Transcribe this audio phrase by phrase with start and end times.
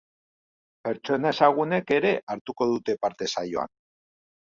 [0.87, 3.71] Pertsona ezagunek ere hartuko dute parte saioan.